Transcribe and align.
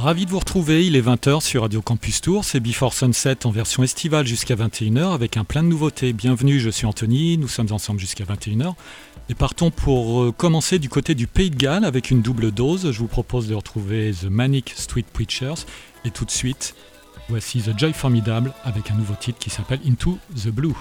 Ravi 0.00 0.24
de 0.24 0.30
vous 0.30 0.38
retrouver, 0.38 0.86
il 0.86 0.96
est 0.96 1.02
20h 1.02 1.42
sur 1.42 1.60
Radio 1.60 1.82
Campus 1.82 2.22
Tour, 2.22 2.42
c'est 2.46 2.58
Before 2.58 2.94
Sunset 2.94 3.44
en 3.44 3.50
version 3.50 3.82
estivale 3.82 4.26
jusqu'à 4.26 4.54
21h 4.54 5.12
avec 5.12 5.36
un 5.36 5.44
plein 5.44 5.62
de 5.62 5.68
nouveautés. 5.68 6.14
Bienvenue, 6.14 6.58
je 6.58 6.70
suis 6.70 6.86
Anthony, 6.86 7.36
nous 7.36 7.48
sommes 7.48 7.70
ensemble 7.70 8.00
jusqu'à 8.00 8.24
21h. 8.24 8.72
Et 9.28 9.34
partons 9.34 9.70
pour 9.70 10.22
euh, 10.22 10.32
commencer 10.32 10.78
du 10.78 10.88
côté 10.88 11.14
du 11.14 11.26
Pays 11.26 11.50
de 11.50 11.56
Galles 11.56 11.84
avec 11.84 12.10
une 12.10 12.22
double 12.22 12.50
dose. 12.50 12.92
Je 12.92 12.98
vous 12.98 13.08
propose 13.08 13.46
de 13.46 13.54
retrouver 13.54 14.12
The 14.18 14.30
Manic 14.30 14.72
Street 14.74 15.04
Preachers 15.12 15.66
et 16.06 16.10
tout 16.10 16.24
de 16.24 16.30
suite, 16.30 16.74
voici 17.28 17.60
The 17.60 17.78
Joy 17.78 17.92
Formidable 17.92 18.54
avec 18.64 18.90
un 18.90 18.94
nouveau 18.94 19.16
titre 19.20 19.38
qui 19.38 19.50
s'appelle 19.50 19.80
Into 19.86 20.18
the 20.34 20.48
Blue. 20.48 20.72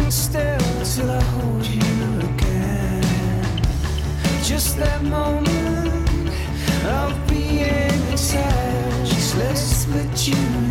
sitting 0.00 0.10
still 0.10 0.84
till 0.84 1.10
I 1.10 1.22
hold 1.22 1.66
you 1.66 2.20
again. 2.20 3.02
Just 4.42 4.76
that 4.78 5.02
moment 5.02 6.30
of 6.86 7.28
being 7.28 8.00
inside 8.10 9.06
just 9.06 9.36
let's 9.36 9.86
you. 10.28 10.69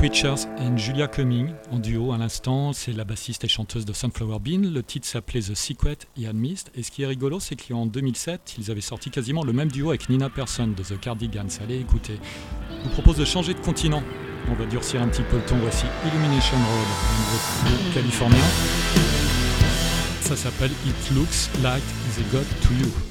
Preachers 0.00 0.46
et 0.58 0.78
Julia 0.78 1.08
Cumming 1.08 1.50
en 1.70 1.78
duo 1.78 2.12
à 2.12 2.16
l'instant. 2.16 2.72
C'est 2.72 2.94
la 2.94 3.04
bassiste 3.04 3.44
et 3.44 3.48
chanteuse 3.48 3.84
de 3.84 3.92
Sunflower 3.92 4.38
Bean. 4.38 4.62
Le 4.72 4.82
titre 4.82 5.06
s'appelait 5.06 5.42
The 5.42 5.54
Secret 5.54 5.98
Ian 6.16 6.32
Mist. 6.32 6.72
Et 6.74 6.82
ce 6.82 6.90
qui 6.90 7.02
est 7.02 7.06
rigolo, 7.06 7.38
c'est 7.38 7.54
qu'en 7.54 7.84
2007, 7.84 8.54
ils 8.56 8.70
avaient 8.70 8.80
sorti 8.80 9.10
quasiment 9.10 9.44
le 9.44 9.52
même 9.52 9.70
duo 9.70 9.90
avec 9.90 10.08
Nina 10.08 10.30
Persson 10.30 10.68
de 10.68 10.82
The 10.82 10.98
Cardigans. 10.98 11.50
Allez 11.62 11.78
écouter. 11.78 12.18
Je 12.78 12.84
vous 12.84 12.94
propose 12.94 13.18
de 13.18 13.26
changer 13.26 13.52
de 13.52 13.60
continent. 13.60 14.02
On 14.50 14.54
va 14.54 14.64
durcir 14.64 15.02
un 15.02 15.08
petit 15.08 15.22
peu 15.22 15.36
le 15.36 15.42
ton. 15.42 15.58
Voici 15.58 15.84
Illumination 16.06 16.56
Road, 16.56 17.76
un 17.90 17.92
californien. 17.92 18.38
Ça 20.22 20.34
s'appelle 20.34 20.72
It 20.86 21.10
Looks 21.14 21.50
Like 21.62 21.84
They 22.16 22.24
Got 22.32 22.46
to 22.62 22.72
You. 22.82 23.09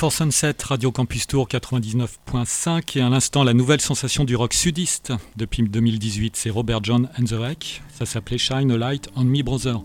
Before 0.00 0.14
Sunset, 0.14 0.54
Radio 0.62 0.90
Campus 0.90 1.26
Tour 1.26 1.46
99.5 1.46 2.98
et 2.98 3.02
à 3.02 3.10
l'instant 3.10 3.44
la 3.44 3.52
nouvelle 3.52 3.82
sensation 3.82 4.24
du 4.24 4.34
rock 4.34 4.54
sudiste 4.54 5.12
depuis 5.36 5.62
2018, 5.62 6.36
c'est 6.36 6.48
Robert 6.48 6.82
John 6.82 7.10
and 7.20 7.24
the 7.24 7.32
Wreck. 7.32 7.82
Ça 7.92 8.06
s'appelait 8.06 8.38
Shine 8.38 8.70
a 8.70 8.78
Light 8.78 9.10
on 9.14 9.24
Me 9.24 9.42
Brother. 9.42 9.82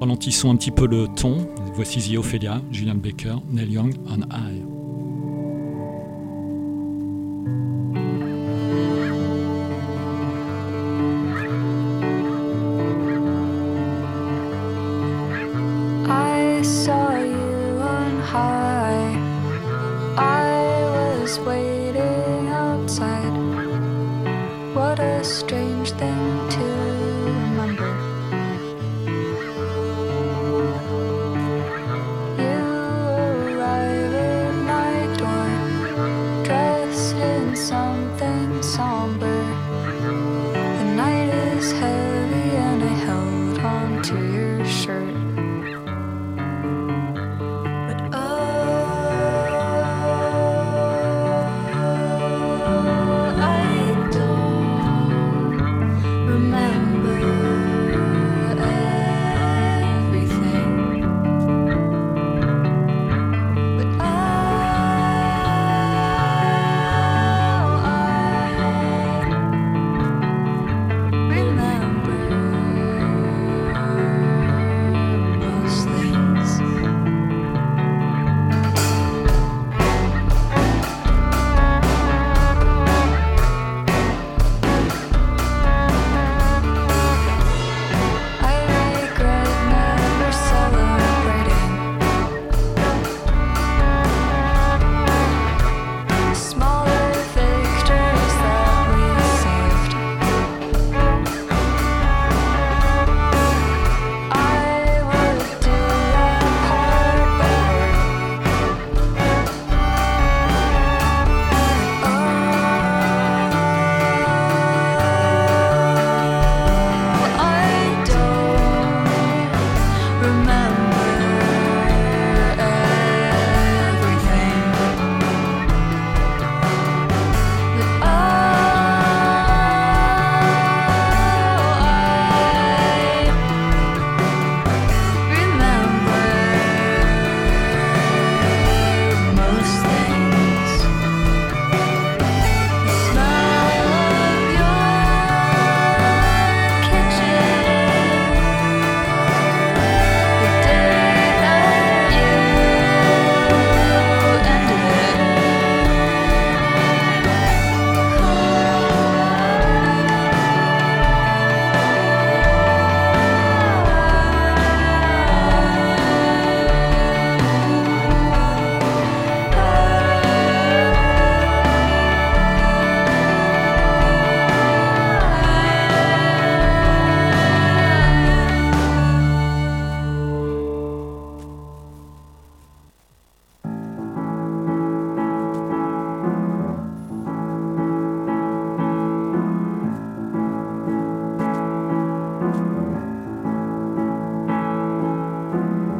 Ralentissons 0.00 0.50
un 0.50 0.56
petit 0.56 0.72
peu 0.72 0.88
le 0.88 1.06
ton. 1.14 1.48
Voici 1.76 2.00
The 2.00 2.18
Ophelia, 2.18 2.60
Julian 2.72 2.96
Baker, 2.96 3.36
Neil 3.52 3.70
Young 3.70 3.94
on 4.08 4.81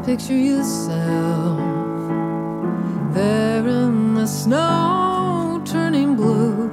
Picture 0.05 0.37
yourself 0.37 1.59
there 3.15 3.65
in 3.69 4.15
the 4.15 4.27
snow 4.27 5.63
turning 5.65 6.17
blue. 6.17 6.69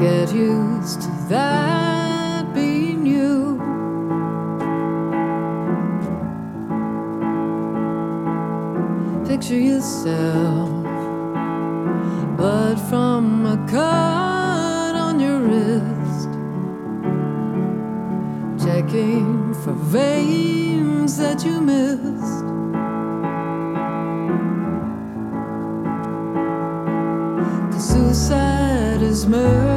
Get 0.00 0.32
used 0.34 1.02
to 1.02 1.10
that 1.28 2.54
being 2.54 3.04
you. 3.04 3.60
Picture 9.28 9.60
yourself, 9.60 10.70
blood 12.38 12.80
from 12.88 13.44
a 13.44 13.58
cut 13.68 14.94
on 14.96 15.20
your 15.20 15.40
wrist. 15.40 16.30
Checking 18.64 19.43
for 19.64 19.72
veins 19.72 21.16
that 21.16 21.42
you 21.42 21.58
missed. 21.58 22.44
the 27.72 27.80
suicide 27.80 29.00
is 29.00 29.26
murder. 29.26 29.73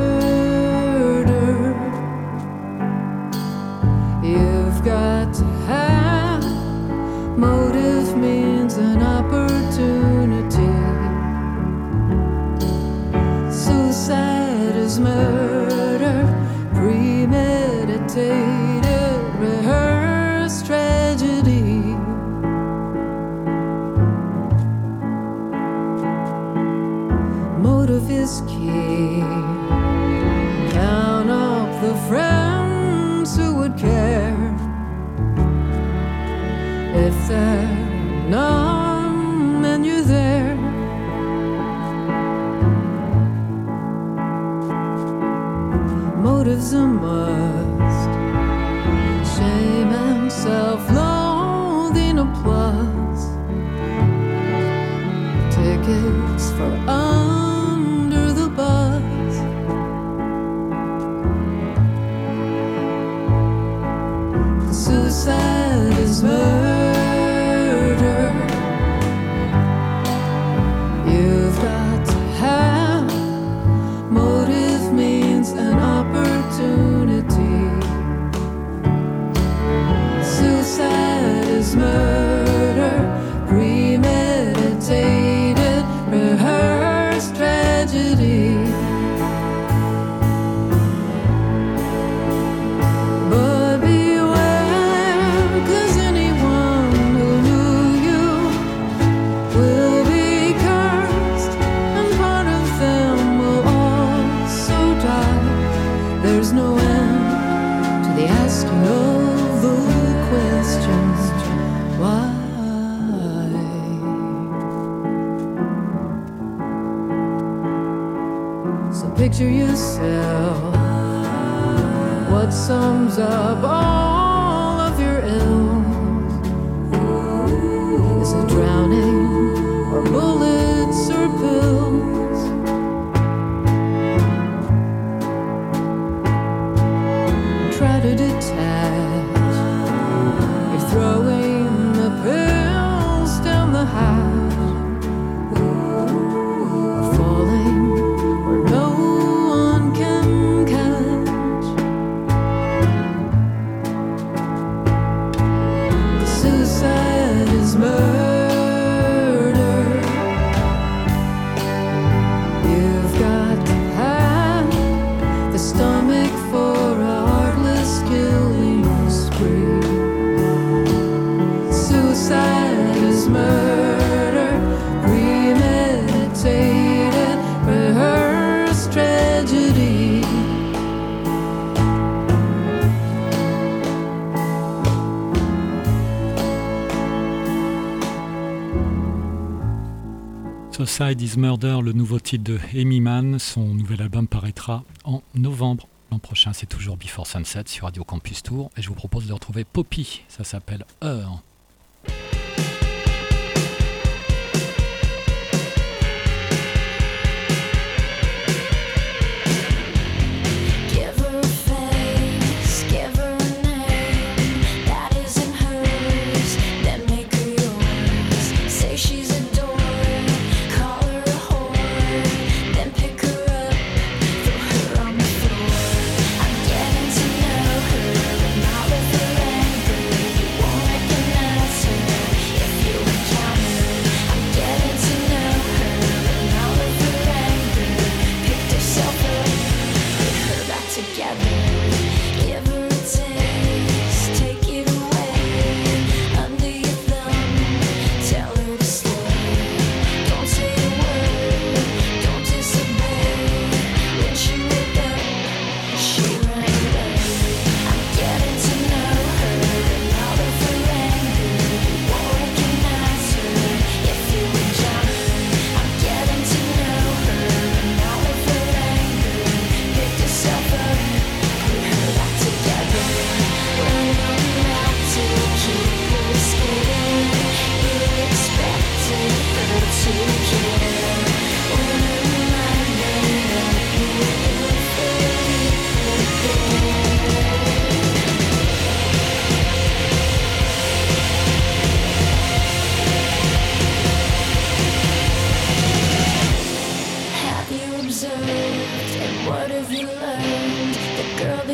Side 190.85 191.21
is 191.21 191.37
Murder, 191.37 191.79
le 191.81 191.91
nouveau 191.91 192.19
titre 192.19 192.43
de 192.43 192.59
Amy 192.75 193.01
Mann. 193.01 193.39
Son 193.39 193.73
nouvel 193.73 194.01
album 194.01 194.27
paraîtra 194.27 194.83
en 195.05 195.23
novembre. 195.33 195.87
L'an 196.11 196.19
prochain, 196.19 196.53
c'est 196.53 196.67
toujours 196.67 196.97
Before 196.97 197.25
Sunset 197.25 197.63
sur 197.65 197.85
Radio 197.85 198.03
Campus 198.03 198.43
Tour. 198.43 198.69
Et 198.77 198.81
je 198.81 198.87
vous 198.87 198.93
propose 198.93 199.27
de 199.27 199.33
retrouver 199.33 199.63
Poppy. 199.63 200.23
Ça 200.27 200.43
s'appelle 200.43 200.85
Heure. 201.03 201.41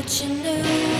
what 0.03 0.21
you 0.21 0.29
knew. 0.29 0.92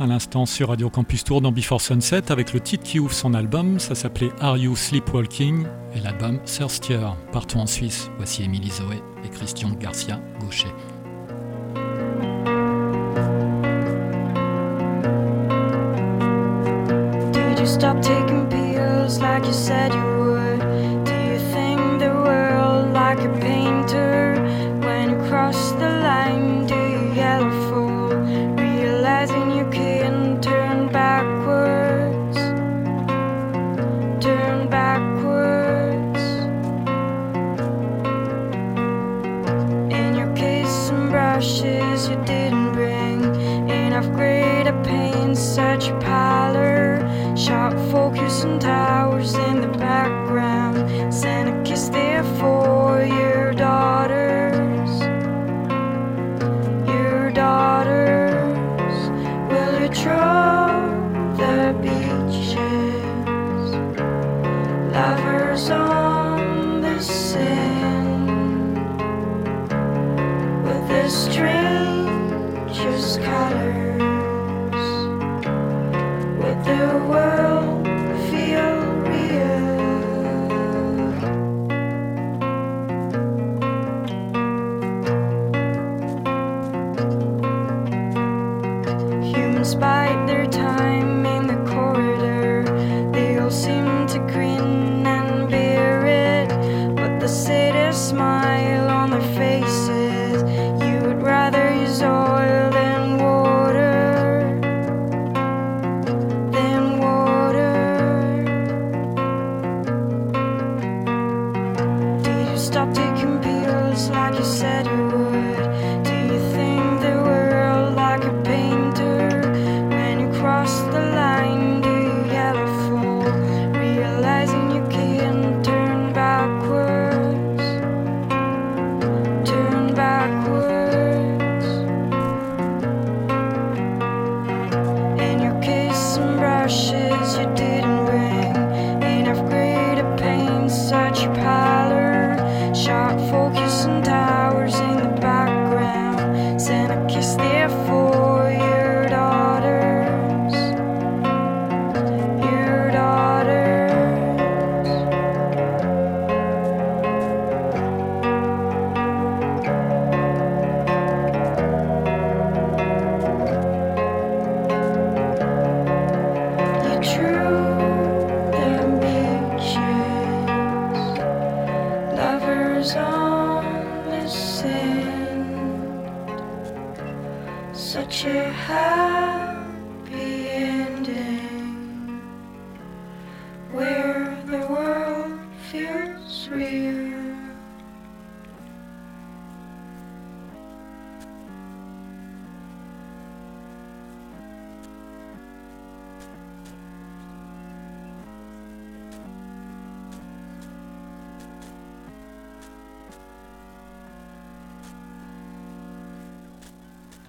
à 0.00 0.06
l'instant 0.06 0.46
sur 0.46 0.70
Radio 0.70 0.88
Campus 0.88 1.24
Tour 1.24 1.42
dans 1.42 1.52
Before 1.52 1.80
Sunset 1.80 2.32
avec 2.32 2.54
le 2.54 2.60
titre 2.60 2.82
qui 2.84 2.98
ouvre 2.98 3.12
son 3.12 3.34
album, 3.34 3.78
ça 3.78 3.94
s'appelait 3.94 4.30
Are 4.40 4.56
You 4.56 4.74
Sleepwalking? 4.74 5.66
Et 5.94 6.00
l'album 6.00 6.40
Thirstier. 6.44 7.00
Partout 7.32 7.58
en 7.58 7.66
Suisse, 7.66 8.10
voici 8.16 8.42
Émilie 8.42 8.70
Zoé 8.70 9.02
et 9.24 9.28
Christian 9.28 9.70
Garcia 9.78 10.18
Gaucher. 10.40 10.68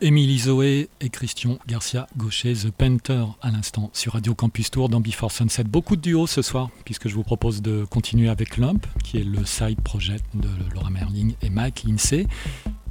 Émilie 0.04 0.40
Zoé 0.40 0.90
et 1.00 1.10
Christian 1.10 1.60
Garcia 1.68 2.08
Gaucher, 2.18 2.54
The 2.56 2.72
Painter, 2.72 3.26
à 3.44 3.52
l'instant 3.52 3.92
sur 3.94 4.14
Radio 4.14 4.34
Campus 4.34 4.72
Tour 4.72 4.90
dans 4.90 5.00
Before 5.00 5.32
Sunset. 5.32 5.66
Beaucoup 5.66 5.96
de 5.96 6.02
duos 6.02 6.26
ce 6.26 6.42
soir, 6.42 6.72
puisque 6.86 7.08
je 7.08 7.14
vous 7.14 7.22
propose 7.22 7.62
de 7.62 7.86
continuer 7.86 8.28
avec 8.28 8.58
Lump, 8.58 8.84
qui 9.04 9.20
est 9.20 9.24
le 9.24 9.46
side 9.46 9.80
project 9.82 10.26
de 10.34 10.50
Laura 10.74 10.90
Merling 10.90 11.36
et 11.44 11.52
Mike 11.52 11.84
Lindsay. 11.84 12.26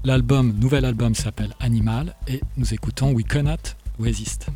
L'album, 0.04 0.54
nouvel 0.56 0.84
album 0.84 1.16
s'appelle 1.16 1.52
Animal 1.58 2.14
et 2.28 2.40
nous 2.56 2.72
écoutons 2.72 3.10
We 3.12 3.26
Cannot 3.26 3.74
Resist. 3.98 4.46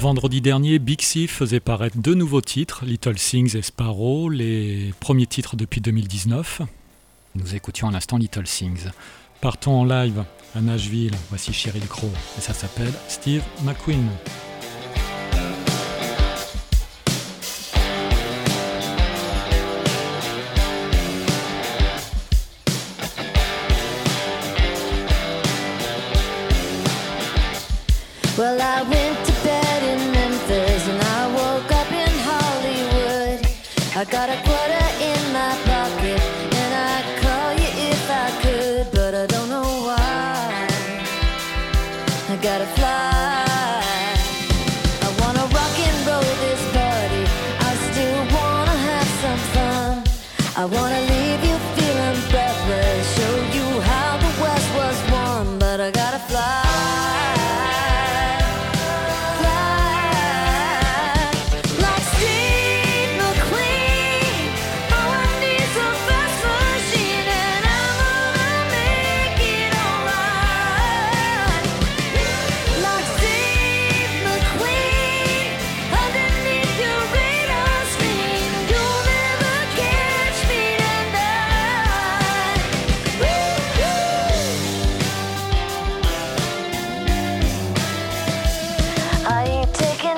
Vendredi 0.00 0.40
dernier, 0.40 0.78
Big 0.78 1.02
C 1.02 1.26
faisait 1.26 1.60
paraître 1.60 1.98
deux 1.98 2.14
nouveaux 2.14 2.40
titres, 2.40 2.86
Little 2.86 3.16
Things 3.16 3.54
et 3.54 3.60
Sparrow, 3.60 4.30
les 4.30 4.94
premiers 4.98 5.26
titres 5.26 5.56
depuis 5.56 5.82
2019. 5.82 6.62
Nous 7.34 7.54
écoutions 7.54 7.86
à 7.86 7.92
l'instant 7.92 8.16
Little 8.16 8.44
Things. 8.44 8.86
Partons 9.42 9.78
en 9.78 9.84
live 9.84 10.24
à 10.54 10.62
Nashville, 10.62 11.12
voici 11.28 11.52
Sheryl 11.52 11.86
Crow 11.86 12.10
et 12.38 12.40
ça 12.40 12.54
s'appelle 12.54 12.94
Steve 13.08 13.42
McQueen. 13.62 14.08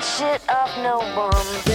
shit 0.02 0.42
up 0.48 0.68
no 0.78 0.98
bum. 1.14 1.71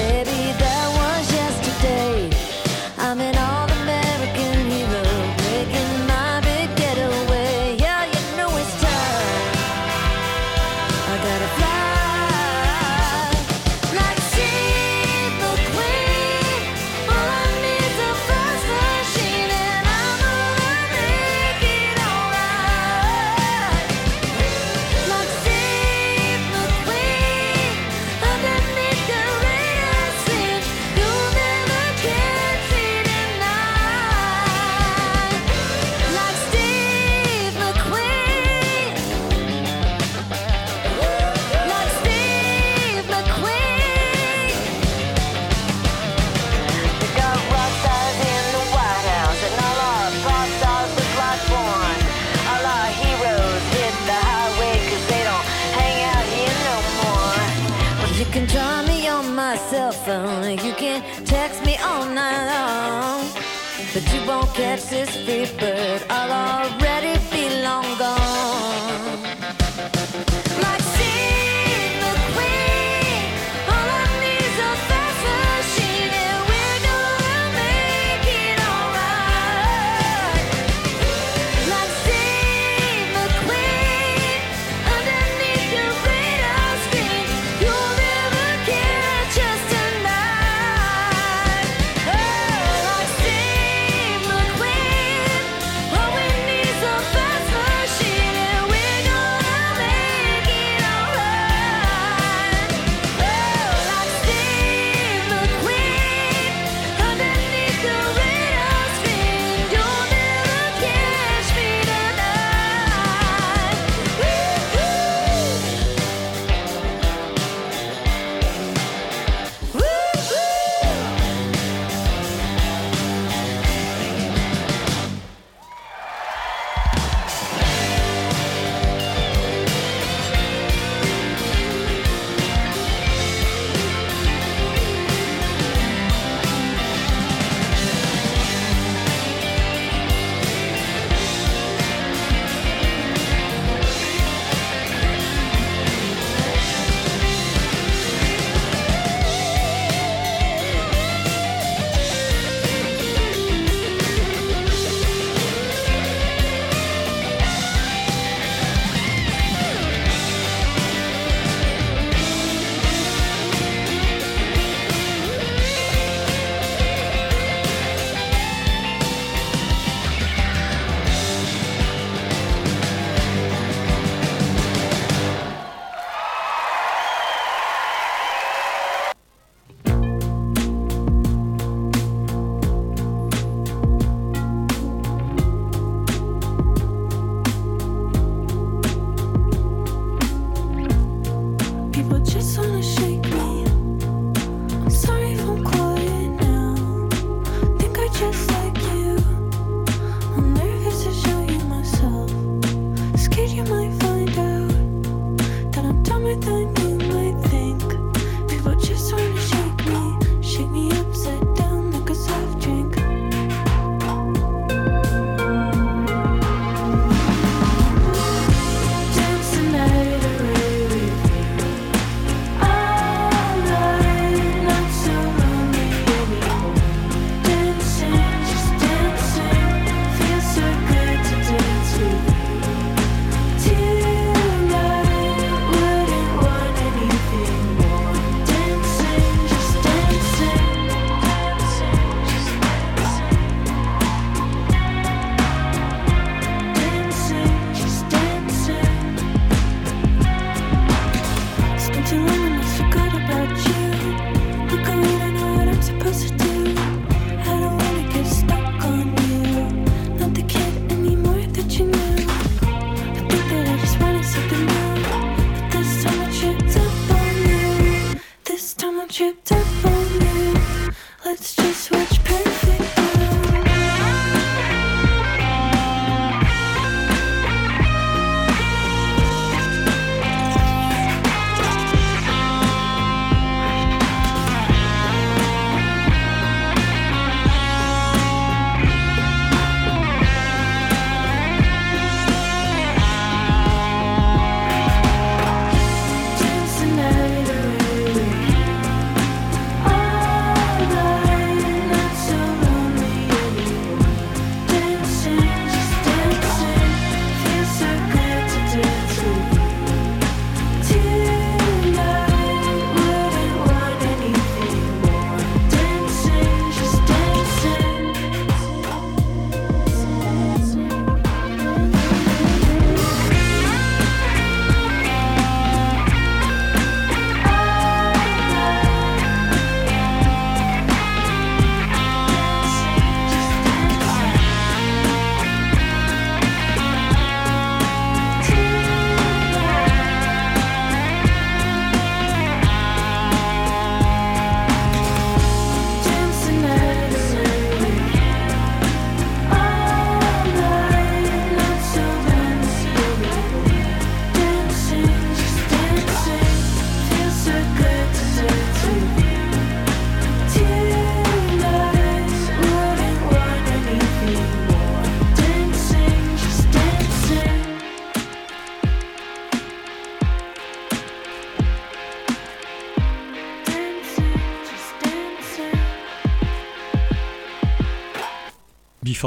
paper 65.46 65.97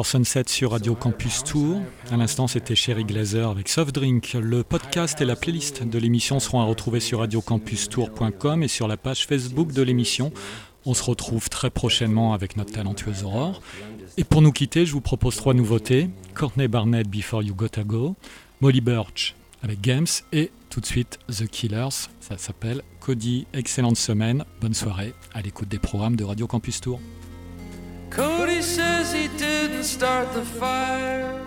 Sunset 0.06 0.44
sur 0.46 0.72
Radio 0.72 0.94
Campus 0.94 1.44
Tour. 1.44 1.80
À 2.10 2.16
l'instant, 2.16 2.46
c'était 2.46 2.74
Sherry 2.74 3.04
Glazer 3.04 3.48
avec 3.48 3.68
Soft 3.68 3.94
Drink. 3.94 4.36
Le 4.40 4.62
podcast 4.62 5.20
et 5.20 5.24
la 5.24 5.36
playlist 5.36 5.82
de 5.82 5.98
l'émission 5.98 6.40
seront 6.40 6.60
à 6.60 6.64
retrouver 6.64 7.00
sur 7.00 7.20
radiocampustour.com 7.20 8.62
et 8.62 8.68
sur 8.68 8.88
la 8.88 8.96
page 8.96 9.26
Facebook 9.26 9.72
de 9.72 9.82
l'émission. 9.82 10.32
On 10.86 10.94
se 10.94 11.02
retrouve 11.02 11.48
très 11.48 11.70
prochainement 11.70 12.32
avec 12.32 12.56
notre 12.56 12.72
talentueuse 12.72 13.24
Aurore. 13.24 13.60
Et 14.16 14.24
pour 14.24 14.42
nous 14.42 14.52
quitter, 14.52 14.86
je 14.86 14.92
vous 14.92 15.00
propose 15.00 15.36
trois 15.36 15.54
nouveautés. 15.54 16.08
Courtney 16.34 16.68
Barnett, 16.68 17.08
Before 17.08 17.42
You 17.42 17.54
Gotta 17.54 17.84
Go. 17.84 18.16
Molly 18.60 18.80
Birch 18.80 19.34
avec 19.62 19.80
Games. 19.80 20.06
Et 20.32 20.50
tout 20.70 20.80
de 20.80 20.86
suite, 20.86 21.18
The 21.28 21.46
Killers. 21.46 22.08
Ça 22.20 22.38
s'appelle 22.38 22.82
Cody. 23.00 23.46
Excellente 23.52 23.96
semaine. 23.96 24.44
Bonne 24.60 24.74
soirée 24.74 25.14
à 25.34 25.42
l'écoute 25.42 25.68
des 25.68 25.78
programmes 25.78 26.16
de 26.16 26.24
Radio 26.24 26.46
Campus 26.46 26.80
Tour. 26.80 27.00
Cody 28.10 28.60
says 28.60 29.12
he 29.12 29.28
didn't 29.38 29.84
start 29.84 30.32
the 30.32 30.44
fire. 30.44 31.40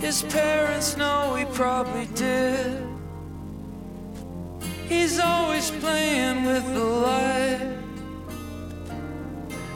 His 0.00 0.24
parents 0.24 0.96
know 0.96 1.36
he 1.36 1.44
probably 1.44 2.06
did. 2.06 2.82
He's 4.88 5.20
always 5.20 5.70
playing 5.70 6.44
with 6.44 6.66
the 6.74 6.84
light. 6.84 7.78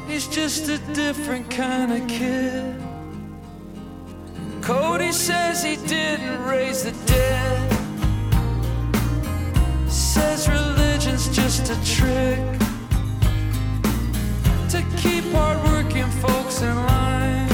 He's 0.08 0.26
just 0.26 0.68
a 0.68 0.78
different 0.92 1.48
kind 1.48 1.92
of 1.92 2.08
kid. 2.08 2.74
Cody 4.60 5.12
says 5.12 5.62
he 5.62 5.76
didn't 5.76 6.44
raise 6.44 6.82
the 6.82 6.92
dead. 7.06 7.72
Says 9.88 10.48
religion's 10.48 11.28
just 11.34 11.70
a 11.70 11.84
trick 11.84 12.67
to 14.68 14.82
keep 14.98 15.24
hardworking 15.32 16.10
folks 16.20 16.60
in 16.60 16.76
line. 16.76 17.48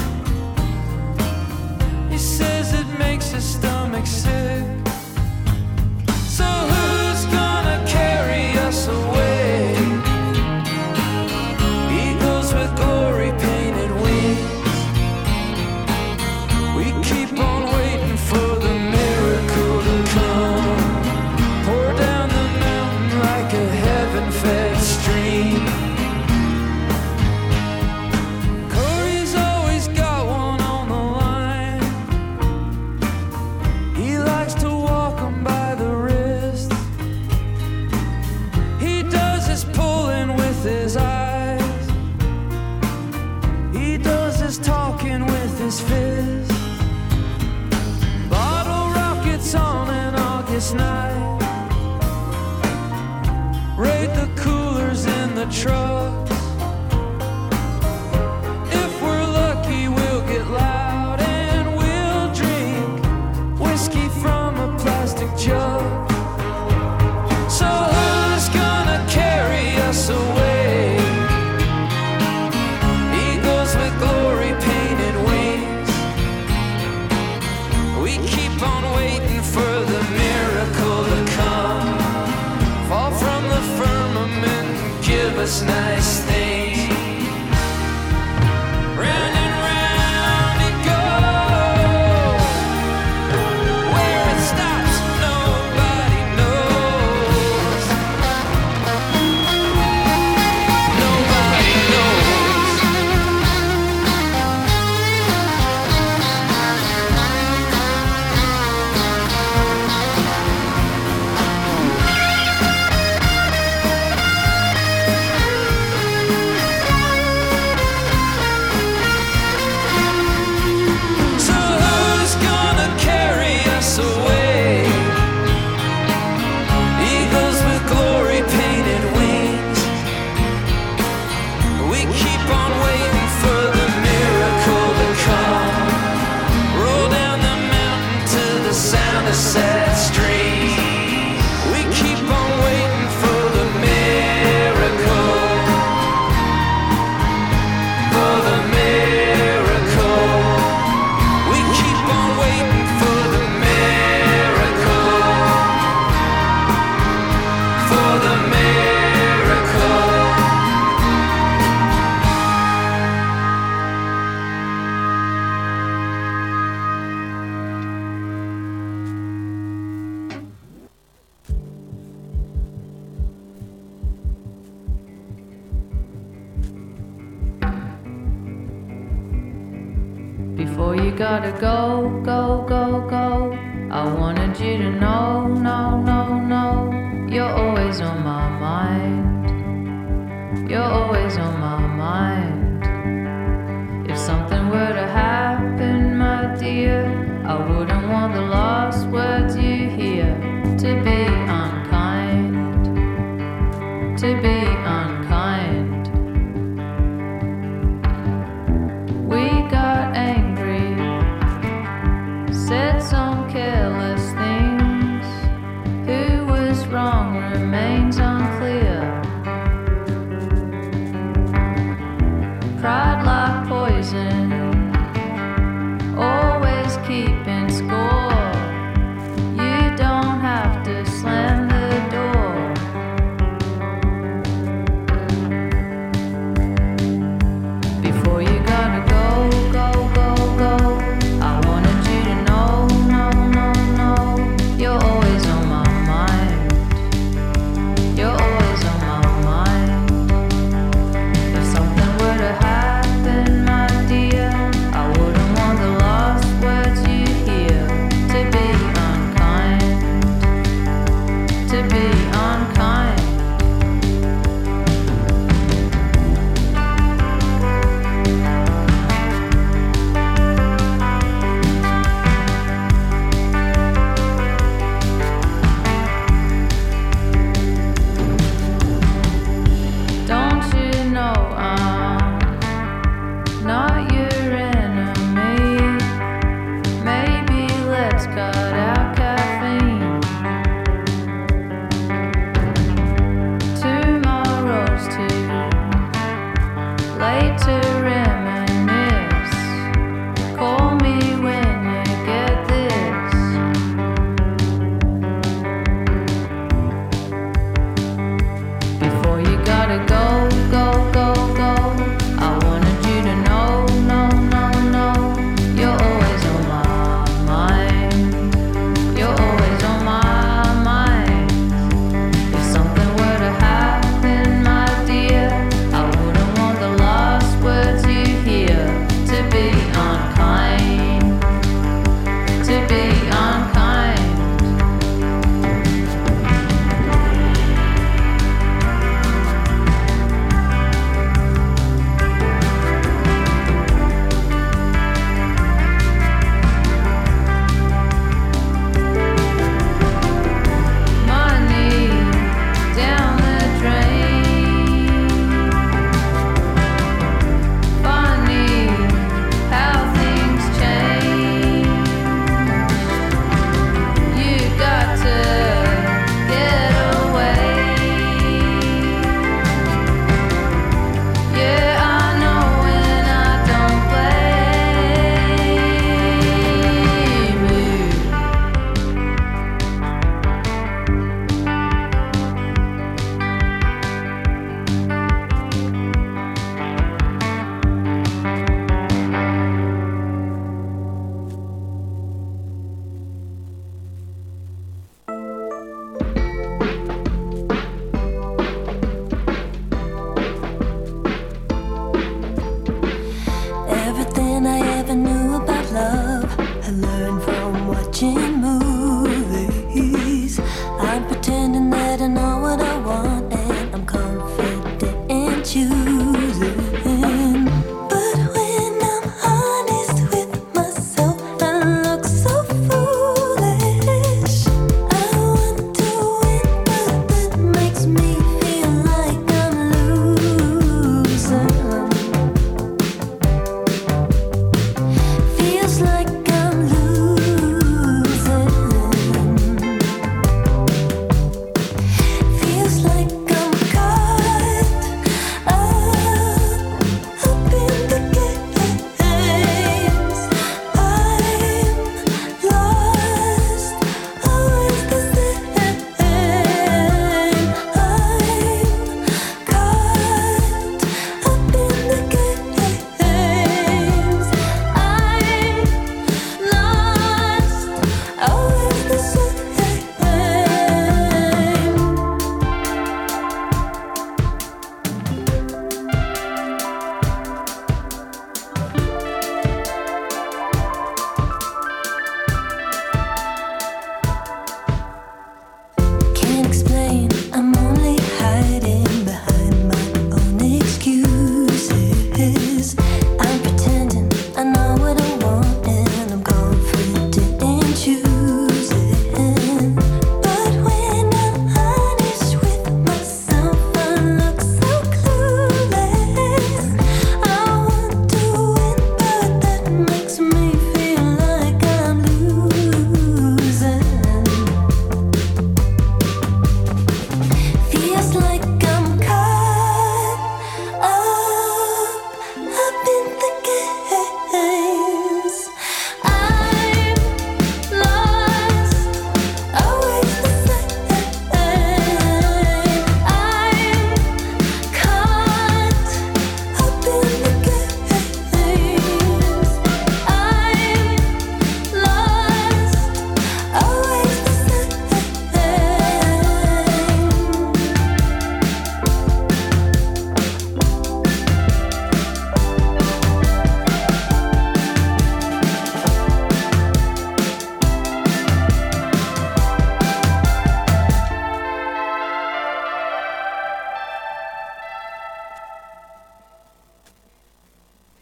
He 2.10 2.18
says 2.18 2.74
it 2.74 2.98
makes 2.98 3.30
his 3.30 3.44
stomach 3.44 4.04
sick. 4.04 4.93